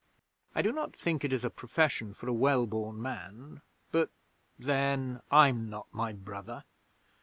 I 0.55 0.63
do 0.63 0.71
not 0.71 0.95
think 0.95 1.23
it 1.23 1.31
is 1.31 1.43
a 1.45 1.51
profession 1.51 2.15
for 2.15 2.27
a 2.27 2.33
well 2.33 2.65
born 2.65 2.99
man, 2.99 3.61
but 3.91 4.09
then 4.57 5.21
I'm 5.29 5.69
not 5.69 5.89
my 5.93 6.11
brother. 6.11 6.63